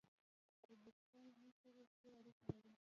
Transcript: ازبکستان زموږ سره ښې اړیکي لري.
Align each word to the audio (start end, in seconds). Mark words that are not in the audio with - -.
ازبکستان 0.71 1.23
زموږ 1.35 1.53
سره 1.63 1.81
ښې 1.95 2.07
اړیکي 2.19 2.49
لري. 2.63 2.73